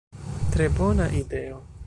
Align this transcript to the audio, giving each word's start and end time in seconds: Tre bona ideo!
Tre 0.55 0.67
bona 0.79 1.07
ideo! 1.21 1.65